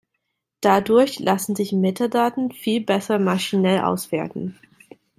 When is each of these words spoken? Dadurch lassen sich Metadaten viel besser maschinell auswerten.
Dadurch 0.61 1.19
lassen 1.19 1.55
sich 1.55 1.73
Metadaten 1.73 2.51
viel 2.51 2.83
besser 2.83 3.19
maschinell 3.19 3.81
auswerten. 3.81 4.57